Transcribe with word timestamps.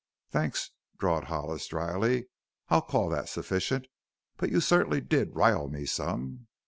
"Thanks," 0.31 0.71
drawled 0.97 1.25
Hollis 1.25 1.67
dryly; 1.67 2.25
"I'll 2.69 2.81
call 2.81 3.07
that 3.09 3.29
sufficient. 3.29 3.85
But 4.35 4.49
you 4.49 4.59
certainly 4.59 4.99
did 4.99 5.35
'rile' 5.35 5.67
me 5.69 5.85
some." 5.85 6.47